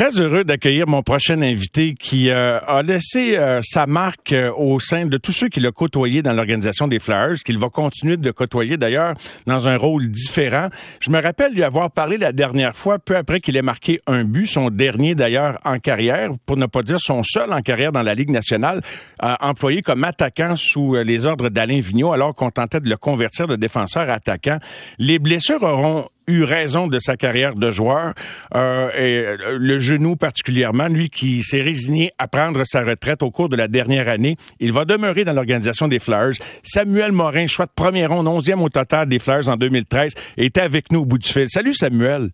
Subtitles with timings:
[0.00, 4.80] très heureux d'accueillir mon prochain invité qui euh, a laissé euh, sa marque euh, au
[4.80, 8.30] sein de tous ceux qui l'ont côtoyé dans l'organisation des Flyers, qu'il va continuer de
[8.30, 9.12] côtoyer d'ailleurs
[9.46, 10.70] dans un rôle différent.
[11.00, 14.24] Je me rappelle lui avoir parlé la dernière fois, peu après qu'il ait marqué un
[14.24, 18.00] but, son dernier d'ailleurs en carrière, pour ne pas dire son seul en carrière dans
[18.00, 18.80] la Ligue nationale,
[19.20, 23.56] employé comme attaquant sous les ordres d'Alain Vigneault, alors qu'on tentait de le convertir de
[23.56, 24.60] défenseur à attaquant.
[24.98, 28.14] Les blessures auront eu raison de sa carrière de joueur,
[28.54, 33.30] euh, et euh, le genou particulièrement, lui qui s'est résigné à prendre sa retraite au
[33.30, 34.36] cours de la dernière année.
[34.58, 36.34] Il va demeurer dans l'organisation des Flyers.
[36.62, 40.92] Samuel Morin, choix de premier rond, onzième au total des Flyers en 2013, était avec
[40.92, 41.46] nous au bout du fil.
[41.48, 42.30] Salut Samuel.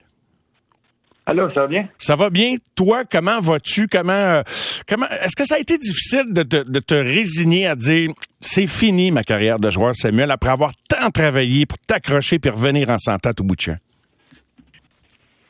[1.28, 1.88] Allô, ça va bien?
[1.98, 2.54] Ça va bien.
[2.76, 3.88] Toi, comment vas-tu?
[3.88, 4.42] Comment, euh,
[4.88, 8.68] comment, est-ce que ça a été difficile de te, de te résigner à dire, c'est
[8.68, 12.98] fini ma carrière de joueur, Samuel, après avoir tant travaillé pour t'accrocher puis revenir en
[12.98, 13.76] santé au bout de champ?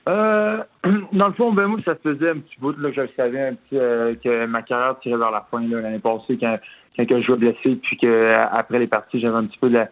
[0.08, 0.62] Euh,
[1.12, 3.54] dans le fond, ben moi, ça faisait un petit bout là, que je savais un
[3.54, 6.58] petit, euh, que ma carrière tirait vers la fin l'année passée quand,
[6.98, 9.90] quand je jouais blessé, puis que après les parties, j'avais un petit peu de la,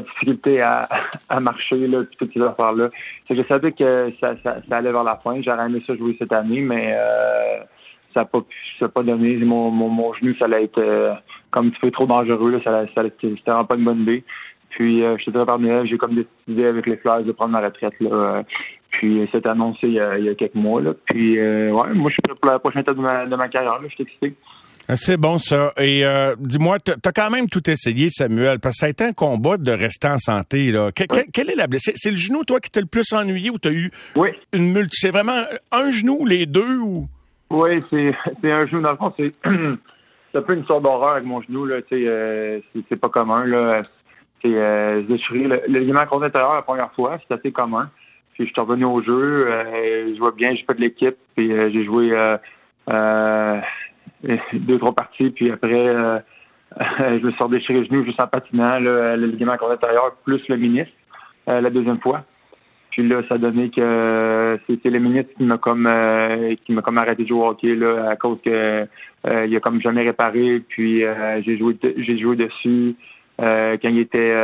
[0.00, 0.88] difficulté à,
[1.28, 2.90] à marcher, là, puis toutes ces affaires-là.
[3.30, 5.40] Je savais que ça, ça, allait vers la fin.
[5.42, 7.58] J'aurais aimé ça jouer cette année, mais euh,
[8.14, 8.40] ça n'a pas,
[8.78, 9.36] ça pas donné.
[9.36, 11.14] Mon, mon, mon, genou, ça allait être euh,
[11.50, 12.50] comme un petit peu trop dangereux.
[12.50, 14.24] Là, ça, ça, c'était vraiment pas une bonne idée.
[14.70, 17.60] Puis, euh, je te dirais par j'ai comme décidé avec les Flyers de prendre ma
[17.60, 17.94] retraite.
[18.00, 18.42] Là,
[18.90, 20.80] puis, c'est annoncé il y, a, il y, a, quelques mois.
[20.80, 20.92] Là.
[21.06, 23.80] Puis, ouais, moi, je suis prêt pour la prochaine étape de ma, de ma carrière.
[23.80, 23.88] Là.
[23.88, 24.34] Je suis excité.
[24.96, 25.72] C'est bon ça.
[25.76, 29.04] Et euh, dis-moi, tu as quand même tout essayé, Samuel, parce que ça a été
[29.04, 30.70] un combat de rester en santé.
[30.70, 30.90] Là.
[30.92, 31.92] quelle est la blessure?
[31.96, 34.30] C'est le genou, toi, qui t'a le plus ennuyé ou tu as eu oui.
[34.52, 34.96] une multi...
[35.00, 36.78] C'est vraiment un genou, les deux?
[36.78, 37.08] ou?
[37.50, 38.80] Oui, c'est un genou.
[38.80, 41.66] Dans le fond, c'est un peu une sorte d'horreur avec mon genou.
[41.66, 41.80] Là.
[41.92, 43.44] Euh, c'est pas commun.
[43.44, 43.82] Là.
[44.42, 45.40] C'est euh, déchiré.
[45.40, 47.90] Le, le ligament la première fois, c'est assez commun.
[48.38, 51.52] Puis je suis revenu au jeu, euh, je vois bien, j'ai fait de l'équipe, puis
[51.52, 53.60] euh, j'ai joué euh,
[54.22, 56.18] deux, trois parties, puis après, euh,
[56.98, 60.92] je me suis déchiré le genou juste en patinant, le ligament intérieur plus le ministre,
[61.48, 62.24] euh, la deuxième fois.
[62.90, 66.98] Puis là, ça a donné que c'était le ministre qui m'a comme euh, qui comme
[66.98, 68.86] arrêté de jouer au hockey là, à cause que
[69.24, 70.62] il a comme jamais réparé.
[70.68, 71.04] Puis
[71.44, 72.96] j'ai joué j'ai joué dessus
[73.38, 74.34] quand il était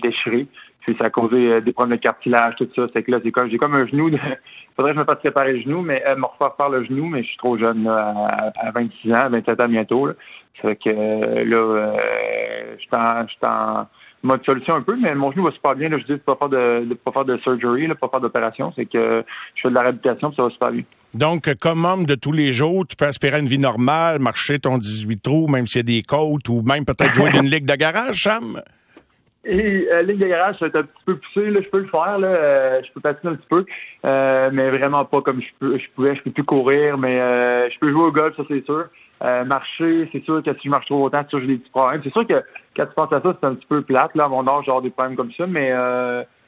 [0.00, 0.46] déchiré.
[0.88, 2.86] Puis ça a causé des problèmes de cartilage, tout ça.
[2.94, 4.16] C'est que là, c'est comme j'ai comme un genou de,
[4.74, 7.04] faudrait que je me fasse réparer le genou, mais euh, me refaire faire le genou,
[7.08, 10.06] mais je suis trop jeune là, à, 26 ans, 27 ans bientôt.
[10.06, 10.14] Là.
[10.62, 13.86] Ça fait que euh, là, euh, je suis en, en,
[14.22, 15.90] mode solution un peu, mais mon genou va super bien.
[15.90, 18.20] Là, je dis de pas faire de, de pas faire de surgery, de pas faire
[18.22, 18.72] d'opération.
[18.74, 19.22] C'est que
[19.56, 20.84] je fais de la réhabilitation, puis ça va super bien.
[21.12, 24.78] Donc, comme homme de tous les jours, tu peux espérer une vie normale, marcher ton
[24.78, 27.74] 18 trous, même s'il y a des côtes, ou même peut-être jouer d'une ligue de
[27.74, 28.62] garage, Sam?
[29.50, 31.78] Et euh, ligne de garage, ça va être un petit peu poussé, là, je peux
[31.78, 33.64] le faire, là, euh, je peux patiner un petit peu,
[34.04, 37.70] euh, mais vraiment pas comme je peux, je pouvais, je peux plus courir, mais euh,
[37.70, 38.84] je peux jouer au golf, ça c'est sûr.
[39.46, 41.70] marcher, c'est sûr que si je marche trop longtemps, c'est sûr que j'ai des petits
[41.70, 42.02] problèmes.
[42.04, 42.44] C'est sûr que
[42.76, 44.82] quand tu penses à ça, c'est un petit peu plate, là, à mon âge, genre
[44.82, 45.72] des problèmes comme ça, mais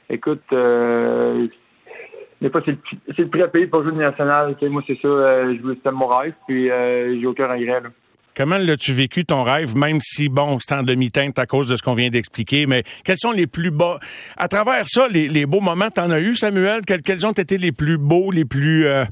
[0.07, 2.77] écoute, des fois, c'est le,
[3.17, 4.55] le prix à payer pour jouer national.
[4.61, 5.07] Moi, c'est ça,
[5.51, 7.81] je voulais c'était mon rêve, puis j'ai aucun regret.
[7.81, 7.89] Là.
[8.35, 11.83] Comment l'as-tu vécu ton rêve, même si, bon, c'est en demi-teinte à cause de ce
[11.83, 13.97] qu'on vient d'expliquer, mais quels sont les plus beaux,
[14.37, 16.81] à travers ça, les, beaux moments, t'en as eu, Samuel?
[16.85, 19.03] Quels, ont été les plus beaux, les plus, euh,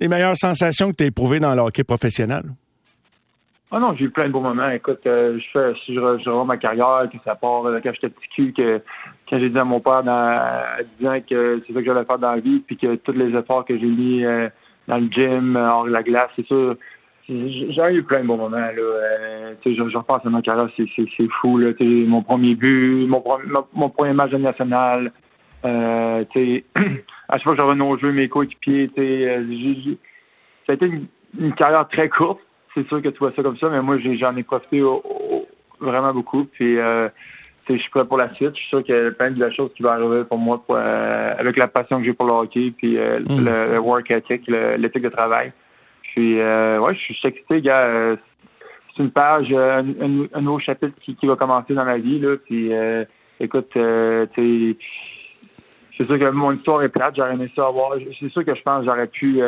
[0.00, 2.42] les meilleures sensations que tu as éprouvées dans le hockey professionnel?
[3.72, 4.70] Ah non, j'ai eu plein de beaux moments.
[4.70, 8.10] Écoute, euh, je fais, si je, je ma carrière, que ça part euh, quand j'étais
[8.10, 8.80] petit cul, que
[9.28, 12.18] quand j'ai dit à mon père à 10 ans que c'est ça que j'allais faire
[12.18, 14.22] dans la vie, puis que tous les efforts que j'ai mis
[14.86, 16.76] dans le gym, hors la glace, c'est sûr,
[17.28, 18.56] j'ai eu plein de bons moments.
[18.56, 18.72] Là.
[18.76, 21.58] Euh, je, repense à ma carrière, c'est fou.
[21.58, 23.22] Là, mon premier but, mon,
[23.72, 25.12] mon, premier match national.
[25.64, 26.24] Euh,
[27.28, 29.94] à chaque fois que je revenais au jeu, mes coéquipiers, euh,
[30.66, 30.90] ça a été
[31.38, 32.40] une, carrière très courte.
[32.74, 34.82] C'est sûr que tu vois ça comme ça, mais moi, j'en ai, profité
[35.78, 36.44] vraiment beaucoup.
[36.44, 37.08] Puis, euh,
[37.68, 38.54] je suis prêt pour la suite.
[38.54, 41.34] Je suis sûr qu'il y a plein de choses qui vont arriver pour moi euh,
[41.38, 43.44] avec la passion que j'ai pour le hockey, puis euh, mm.
[43.44, 45.52] le, work ethic, l'éthique de travail.
[46.14, 47.86] Puis, euh, ouais, je suis excité, gars.
[47.86, 48.16] Euh,
[48.94, 52.18] c'est une page, euh, un, un, nouveau chapitre qui, qui, va commencer dans ma vie,
[52.18, 52.36] là.
[52.36, 53.04] Puis, euh,
[53.40, 57.14] écoute, euh, c'est sûr que mon histoire est plate.
[57.16, 57.94] J'aurais aimé ça avoir.
[58.20, 59.40] C'est sûr que je pense que j'aurais pu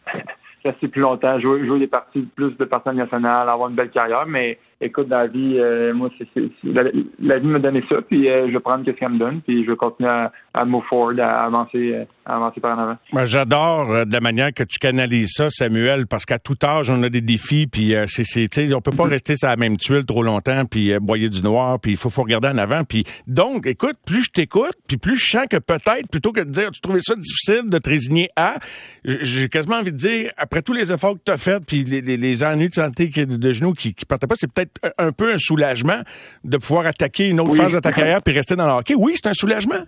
[0.64, 4.24] rester plus longtemps, jouer, jouer des parties, plus de parties nationales, avoir une belle carrière.
[4.26, 8.46] Mais écoute, dans la vie, euh, moi, c'est, la, vie me donnait ça, puis euh,
[8.46, 11.18] je vais prendre ce qu'elle me donne, puis je vais continuer à, à move forward,
[11.20, 12.96] à avancer, euh, à avancer par en avant.
[13.12, 17.02] Moi, j'adore de la manière que tu canalises ça, Samuel, parce qu'à tout âge, on
[17.02, 19.10] a des défis, puis c'est, c'est, on peut pas mm-hmm.
[19.10, 22.22] rester sur la même tuile trop longtemps, puis boyer du noir, puis il faut, faut
[22.22, 22.84] regarder en avant.
[22.84, 26.50] Puis donc, écoute, plus je t'écoute, puis plus je sens que peut-être, plutôt que de
[26.50, 28.56] dire, tu trouvais ça difficile de te résigner à,
[29.04, 32.00] j'ai quasiment envie de dire, après tous les efforts que tu as faits, puis les,
[32.00, 34.67] les, ennuis de santé de genoux qui, qui partaient pas, c'est peut-être
[34.98, 36.02] un peu un soulagement
[36.44, 38.94] de pouvoir attaquer une autre phase de ta carrière puis rester dans le hockey.
[38.96, 39.84] Oui, c'est un soulagement.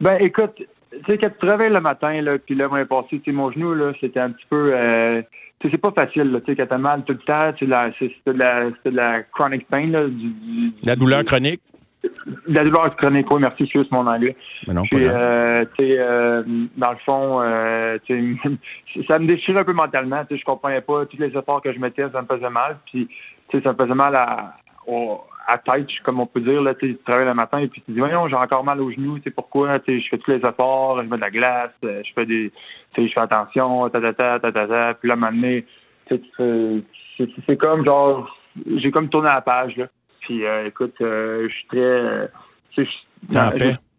[0.00, 3.20] Ben, écoute, tu sais, quand tu te réveilles le matin, là, puis là, m'est passé,
[3.20, 5.22] tu mon genou, là, c'était un petit peu, euh,
[5.60, 7.66] tu sais, c'est pas facile, là, tu sais, quand t'as mal tout le temps, c'est
[7.66, 11.60] de la, de la chronic pain, là, du, la douleur chronique.
[12.46, 14.36] La douleur chronique, oui, merci, excuse mon anglais.
[14.66, 16.42] Mais non, Puis, euh, euh,
[16.76, 17.98] dans le fond, euh,
[19.08, 20.24] ça me déchirait un peu mentalement.
[20.24, 22.78] Tu sais, je comprenais pas tous les efforts que je mettais, ça me faisait mal.
[22.86, 23.08] Puis,
[23.48, 24.56] tu sais, ça me faisait mal à,
[25.46, 26.62] à tête, comme on peut dire.
[26.62, 29.18] Là, tu travailles le matin et puis tu dis, voyons, j'ai encore mal aux genoux.
[29.18, 31.70] Tu sais pourquoi Tu sais, je fais tous les efforts, je mets de la glace,
[31.82, 32.52] je fais des,
[32.94, 34.66] tu sais, je fais attention, ta ta ta ta ta.
[34.66, 34.94] ta.
[34.94, 35.30] Puis là, à
[37.46, 38.36] c'est comme genre,
[38.76, 39.86] j'ai comme tourné la page là.
[40.26, 41.78] Puis euh, écoute, euh, je suis très.
[41.78, 42.26] Euh,
[43.30, 43.50] dans,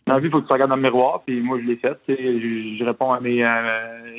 [0.08, 1.98] la vie, il faut que tu regardes dans le miroir, puis moi, je l'ai fait.
[2.08, 3.46] Je, je, réponds à mes.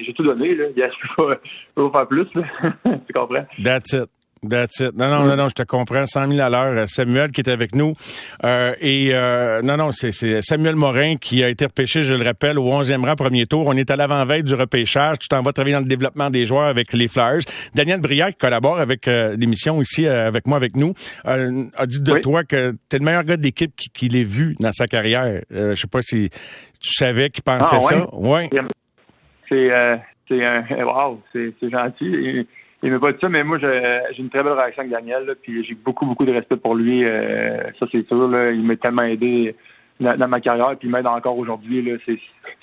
[0.04, 0.64] j'ai tout donné, là.
[0.76, 1.36] Je peux pas,
[1.74, 2.26] peux pas faire plus,
[3.06, 3.46] tu comprends?
[3.62, 4.08] That's it.
[4.42, 4.94] That's it.
[4.94, 6.06] Non, non, non, non, je te comprends.
[6.06, 6.88] 100 000 à l'heure.
[6.88, 7.94] Samuel qui est avec nous.
[8.44, 10.12] Euh, et euh, non, non, c'est
[10.42, 13.64] Samuel Morin qui a été repêché, je le rappelle, au 11e rang, premier tour.
[13.66, 15.18] On est à l'avant-veille du repêchage.
[15.18, 17.42] Tu t'en vas travailler dans le développement des joueurs avec les Flyers.
[17.74, 20.94] Daniel Briard, qui collabore avec euh, l'émission ici, avec moi, avec nous,
[21.24, 24.72] a dit de toi que tu es le meilleur gars d'équipe qu'il ait vu dans
[24.72, 25.40] sa carrière.
[25.50, 26.30] je sais pas si
[26.80, 28.08] tu savais qu'il pensait ah, ça.
[28.12, 28.48] Oui.
[29.48, 29.70] C'est
[30.84, 32.46] wow, c'est gentil
[32.82, 35.64] il m'a pas dit ça, mais moi, j'ai une très belle réaction avec Daniel, puis
[35.64, 37.04] j'ai beaucoup, beaucoup de respect pour lui.
[37.04, 38.28] Euh, ça, c'est sûr.
[38.28, 39.56] Là, il m'a tellement aidé
[39.98, 41.98] dans, ma carrière, puis il m'aide encore aujourd'hui.
[42.06, 42.18] C'est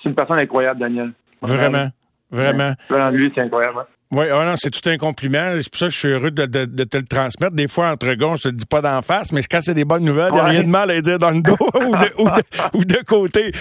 [0.06, 1.12] une personne incroyable, Daniel.
[1.41, 1.89] Vraiment,
[2.31, 3.09] vraiment.
[3.12, 3.79] lui, c'est incroyable.
[3.79, 3.85] Hein.
[4.12, 5.56] Oui, oh non, c'est tout un compliment.
[5.60, 7.56] C'est pour ça que je suis heureux de, de, de, te le transmettre.
[7.56, 9.84] Des fois, entre gars, on se le dit pas d'en face, mais quand c'est des
[9.84, 12.12] bonnes nouvelles, il n'y a rien de mal à dire dans le dos ou, de,
[12.19, 13.52] ou, de, ou, de, côté.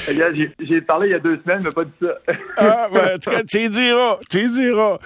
[0.61, 2.35] J'ai parlé il y a deux semaines, mais pas dit ça.
[2.59, 4.19] ah, ben, en tout cas, tu y diras.
[4.31, 4.99] Tu y diras.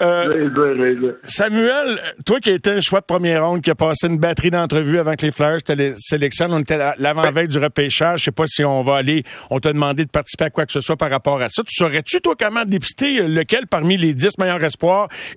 [0.00, 4.52] Euh, Samuel, toi qui étais un choix de première ronde, qui a passé une batterie
[4.52, 8.20] d'entrevues avant que les Flyers te sélectionnent, on était l'avant-veille du repêchage.
[8.20, 10.72] Je sais pas si on va aller, on t'a demandé de participer à quoi que
[10.72, 11.62] ce soit par rapport à ça.
[11.64, 14.83] Tu saurais-tu, toi, comment dépister lequel parmi les dix meilleurs espoirs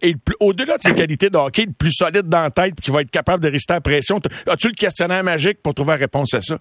[0.01, 3.11] et au-delà de ses qualités de le plus solide dans la tête qui va être
[3.11, 4.19] capable de résister à la pression.
[4.47, 6.57] As-tu le questionnaire magique pour trouver la réponse à ça?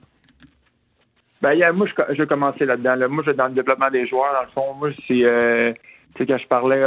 [1.42, 2.96] Ben, moi, je, vais commencer là-dedans.
[3.08, 4.32] Moi, je dans le développement des joueurs.
[4.34, 5.72] Dans le fond, moi, c'est euh,
[6.18, 6.82] quand je parlais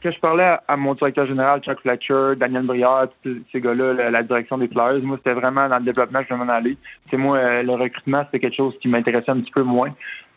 [0.00, 4.58] que je parlais à, mon directeur général, Chuck Fletcher, Daniel Briard, ces gars-là, la, direction
[4.58, 6.76] des Flyers, moi, c'était vraiment dans le développement que je m'en aller.
[7.10, 9.92] C'est moi, euh, le recrutement, c'était quelque chose qui m'intéressait un petit peu moins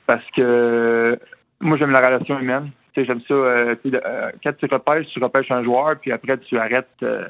[0.07, 1.17] parce que
[1.59, 3.33] moi, j'aime la relation humaine j'aime ça.
[3.33, 6.87] Euh, euh, quand tu repêches, tu repêches un joueur, puis après, tu arrêtes.
[7.03, 7.27] Euh,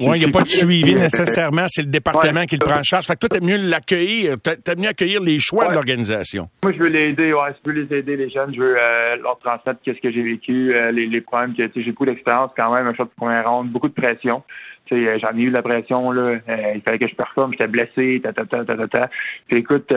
[0.00, 2.82] oui, il n'y a pas de suivi nécessairement, c'est le département qui le prend en
[2.82, 3.06] charge.
[3.06, 6.48] Fait que toi, t'aimes mieux l'accueillir, t'aimes mieux accueillir les choix de l'organisation.
[6.64, 8.74] Moi, je veux l'aider, ouais, je veux les aider, les jeunes, je veux
[9.22, 12.88] leur transmettre qu'est-ce que j'ai vécu, les, les, problèmes que, j'ai beaucoup d'expérience quand même,
[12.88, 14.42] un choix de première ronde, beaucoup de pression.
[14.90, 16.38] J'en ai eu de la pression, là,
[16.74, 19.10] il fallait que je performe, j'étais blessé, ta, ta, ta, ta, ta,
[19.46, 19.94] Puis écoute,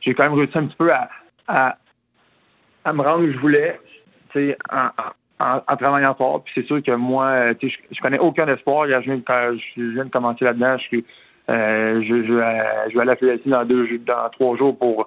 [0.00, 1.10] j'ai quand même réussi un petit peu à,
[1.48, 1.76] à
[2.84, 3.80] à me rendre où je voulais,
[4.32, 4.88] tu en,
[5.38, 6.42] en, en, travaillant fort.
[6.44, 8.86] Puis c'est sûr que moi, euh, tu sais, je, connais aucun espoir.
[8.88, 10.98] Je viens, quand je viens de commencer là-dedans, je
[11.50, 15.06] euh, je, je, je, vais à la FLSI dans deux dans trois jours pour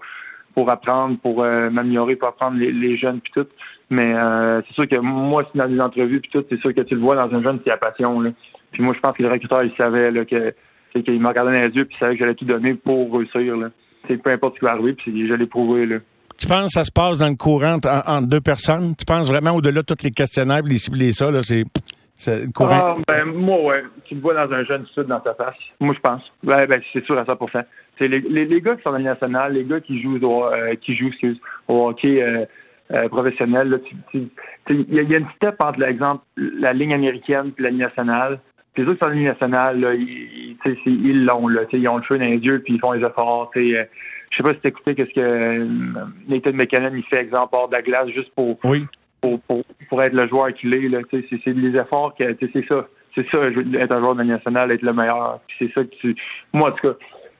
[0.53, 3.47] pour apprendre, pour euh, m'améliorer, pour apprendre les, jeunes puis tout.
[3.89, 6.95] Mais euh, c'est sûr que moi, dans les entrevues puis tout, c'est sûr que tu
[6.95, 8.19] le vois dans un jeune, c'est la passion.
[8.21, 8.31] Là.
[8.71, 10.53] Puis moi, je pense que le recruteur, il savait là, que
[10.93, 13.57] qu'il me regardait dans les yeux puis il savait que j'allais tout donner pour réussir.
[13.57, 13.69] Là.
[14.07, 15.85] Peu importe ce qui va arriver, puis je l'ai prouvé.
[15.85, 15.97] Là.
[16.37, 18.95] Tu penses que ça se passe dans le courant entre deux personnes?
[18.95, 21.63] Tu penses vraiment au-delà de tous les questionnaires, les cibles et ça, là, c'est,
[22.53, 22.97] courant?
[22.97, 23.83] Ah, ben, moi, ouais.
[24.05, 25.55] Tu le vois dans un jeune sud dans ta face.
[25.79, 26.21] Moi, je pense.
[26.43, 27.37] Ben, ben, c'est sûr à 100
[27.99, 30.45] C'est les, les, les, gars qui sont dans la nationale, les gars qui jouent au,
[30.45, 32.45] euh, qui jouent, excuse, au hockey euh,
[32.93, 33.79] euh, professionnel,
[34.13, 34.29] il
[34.69, 38.39] y, a une step entre, l'exemple, la ligne américaine et la ligne nationale.
[38.75, 41.97] Les autres qui sont dans la ligne nationale, là, ils, ils l'ont, là, ils ont
[41.97, 43.51] le feu dans les yeux puis ils font les efforts.
[44.33, 45.67] Je sais pas si tu écouté qu'est-ce que euh,
[46.27, 48.57] Nathan McKinnon il fait exemple hors de la glace juste pour
[49.21, 49.39] pour,
[49.89, 50.99] pour, être le joueur qu'il est là.
[51.09, 52.87] C'est, c'est les efforts que c'est ça.
[53.15, 55.39] C'est ça, être un joueur de la nationale, être le meilleur.
[55.59, 56.15] c'est ça que tu.
[56.51, 56.97] Moi, en tout cas,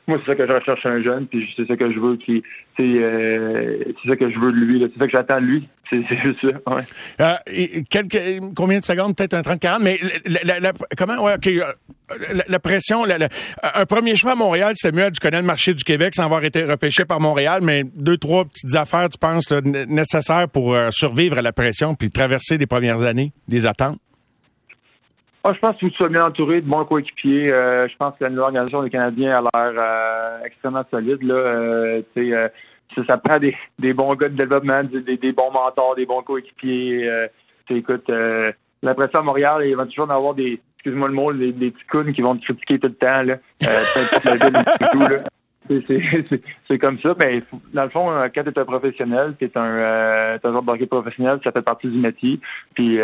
[0.07, 2.43] moi, c'est ça que je recherche un jeune, puis c'est ça que je veux qui,
[2.79, 5.69] euh, c'est ça que je veux de lui, c'est ça que j'attends de lui.
[5.89, 6.74] C'est juste ça.
[6.74, 6.83] Ouais.
[7.19, 8.19] Euh, quelques,
[8.55, 14.15] combien de secondes, peut-être un 30-40, mais la, comment, ouais, euh, la, pression, un premier
[14.15, 17.05] choix à Montréal, c'est mieux du connaître le marché du Québec sans avoir été repêché
[17.05, 21.51] par Montréal, mais deux, trois petites affaires, tu penses, nécessaires pour euh, survivre à la
[21.51, 24.00] pression puis traverser les premières années, des attentes?
[25.45, 27.51] Ah, je pense que tu sois bien entouré de bons coéquipiers.
[27.51, 31.21] Euh, je pense que la nouvelle organisation des Canadiens a l'air euh, extrêmement solide.
[31.21, 31.35] Là.
[31.35, 32.47] Euh, euh,
[32.95, 36.21] ça, ça, prend des, des, bons gars de développement, des, des bons mentors, des bons
[36.21, 37.09] coéquipiers.
[37.09, 37.27] Euh,
[37.69, 41.51] écoute, euh, l'impression à Montréal, il va toujours en avoir des, excuse-moi le mot, des,
[41.51, 43.23] des petits counes qui vont te critiquer tout le temps.
[43.23, 43.35] Là.
[46.69, 47.41] C'est comme ça, mais
[47.73, 51.62] dans le fond, quand tu un professionnel, tu un, euh, joueur de professionnel, ça fait
[51.62, 52.39] partie du métier.
[52.75, 52.97] Puis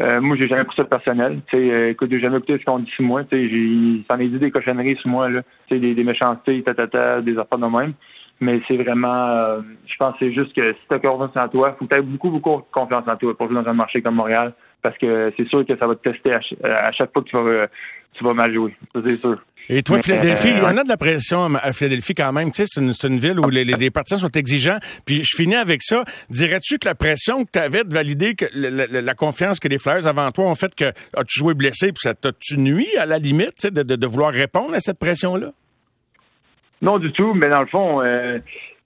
[0.00, 1.40] euh, moi, j'ai jamais pris ça personnel.
[1.52, 3.22] Tu sais, euh, écoute, j'ai jamais écouté ce qu'on dit sur moi.
[3.30, 5.42] J'ai, ça dit des cochonneries sur moi, là.
[5.70, 7.92] Des, des méchancetés, ta, des affaires de même.
[8.40, 11.76] Mais c'est vraiment, euh, je pense c'est juste que si tu as confiance en toi,
[11.78, 14.14] faut que tu aies beaucoup, beaucoup confiance en toi pour jouer dans un marché comme
[14.14, 14.54] Montréal.
[14.80, 17.66] Parce que c'est sûr que ça va te tester à, chaque fois que tu vas,
[18.14, 18.74] tu vas mal jouer.
[18.94, 19.34] Ça, c'est sûr.
[19.72, 22.50] Et toi, Philadelphie, il y en a de la pression à Philadelphie quand même.
[22.50, 24.78] Tu sais, c'est une, une, ville où les, les, partisans sont exigeants.
[25.04, 26.04] Puis je finis avec ça.
[26.28, 30.08] Dirais-tu que la pression que tu avais de valider que la, confiance que les Flyers
[30.08, 30.86] avant toi ont fait que
[31.16, 34.32] as-tu joué blessé puis ça t'a-tu nuit à la limite tu sais, de, de, vouloir
[34.32, 35.52] répondre à cette pression-là?
[36.82, 37.32] Non, du tout.
[37.34, 38.38] Mais dans le fond, euh,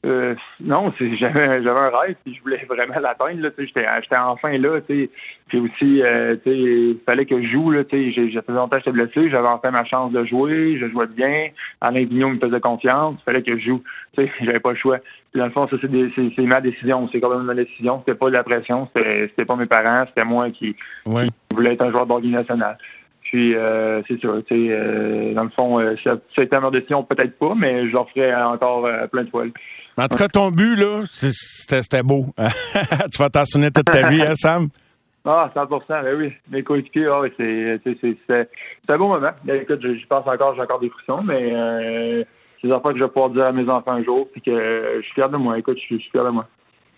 [0.04, 4.16] euh, non, c'est j'avais j'avais un rêve puis je voulais vraiment l'atteindre là, j'étais j'étais
[4.16, 5.10] enfin là, tu sais.
[5.48, 8.52] Puis aussi euh, tu sais, il fallait que je joue là, tu sais, j'ai fait
[8.52, 11.48] longtemps j'étais blessé, j'avais enfin ma chance de jouer, je jouais bien,
[11.80, 13.82] Alain Vigneault me faisait confiance, il fallait que je joue,
[14.16, 14.98] tu sais, j'avais pas le choix.
[15.32, 18.26] Puis dans le fond, ça c'est ma décision, c'est quand même ma décision, c'était pas
[18.26, 21.10] de la pression, c'était pas mes parents, c'était moi qui, qui,
[21.50, 22.76] voulais être un joueur d'orgue national.
[23.22, 26.58] Puis euh, c'est sûr, tu sais, euh, dans le fond, euh, ça, ça a été
[26.60, 29.44] ma décision, peut-être pas, mais je leur ferai encore plein de fois.
[29.96, 32.26] En tout cas, ton but, là, c'était beau.
[32.38, 34.68] tu vas t'en souvenir toute ta vie, hein, Sam?
[35.26, 36.32] Ah, 100% ben oui.
[36.50, 37.78] Mes coéquipiers, ah, c'est
[38.90, 39.30] un beau moment.
[39.48, 42.22] Écoute, je pense encore, j'ai encore des frissons, mais euh,
[42.60, 44.52] c'est des affaires que je vais pouvoir dire à mes enfants un jour, puis que
[44.96, 45.58] je suis fier de moi.
[45.58, 46.46] Écoute, je suis fier de moi.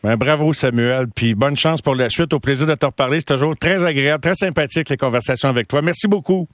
[0.02, 1.06] Ben, bravo, Samuel.
[1.14, 2.32] Puis bonne chance pour la suite.
[2.32, 3.20] Au plaisir de te reparler.
[3.20, 5.80] C'est toujours très agréable, très sympathique, les conversations avec toi.
[5.82, 6.48] Merci beaucoup.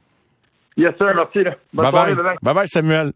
[0.77, 1.13] Yes, sir.
[1.15, 1.43] Merci.
[1.73, 2.15] bye, bye.
[2.43, 3.11] bye bye, Samuel.